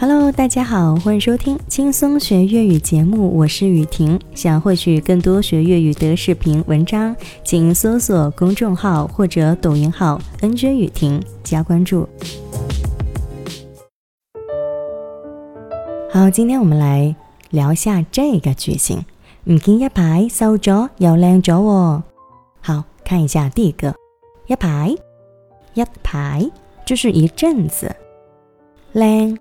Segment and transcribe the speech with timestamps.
[0.00, 4.16] Hello，大家好，欢迎收听轻松学粤语节目，我是雨婷。
[4.32, 12.08] 想获取更多学粤语的视频文章，请搜索公众号或者抖音号“n j 雨婷”加关注。
[16.12, 17.12] 好，今天我们来
[17.50, 19.04] 聊一下这个句型。
[19.46, 22.00] 唔见一排瘦咗又靓咗，
[22.60, 23.92] 好，看一下第一个
[24.46, 24.94] 一排
[25.74, 26.48] 一排
[26.86, 27.92] 就是一阵子
[28.92, 29.36] 靓。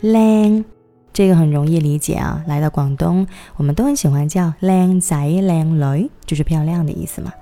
[0.00, 0.64] 靓，
[1.12, 2.44] 这个很容易理解啊！
[2.46, 7.32] 来到广东，我们都很喜欢叫靓仔靓女，就是漂亮的意思嘛。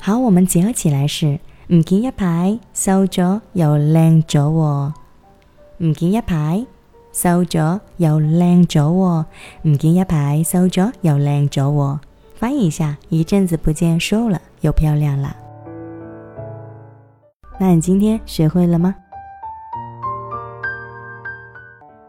[0.00, 4.92] 好，我们结合起来是：唔见一排瘦咗又靓咗，
[5.78, 6.64] 唔见一排
[7.12, 8.82] 瘦咗又靓咗，
[9.62, 11.98] 唔见一排瘦咗又靓咗。
[12.36, 15.36] 翻译一下：一阵子不见瘦了，又漂亮了。
[17.58, 18.94] 那你今天学会了吗？